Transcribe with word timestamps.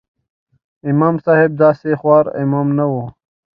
امام 0.91 1.15
صاحب 1.25 1.51
داسې 1.63 1.89
خوار 1.99 2.25
امام 2.43 2.67
نه 2.77 2.85
و. 2.91 2.93